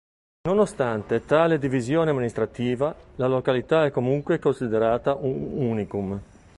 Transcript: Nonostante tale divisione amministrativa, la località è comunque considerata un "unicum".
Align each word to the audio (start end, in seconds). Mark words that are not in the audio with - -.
Nonostante 0.47 1.25
tale 1.25 1.59
divisione 1.59 2.09
amministrativa, 2.09 2.95
la 3.17 3.27
località 3.27 3.85
è 3.85 3.91
comunque 3.91 4.39
considerata 4.39 5.13
un 5.13 5.49
"unicum". 5.53 6.19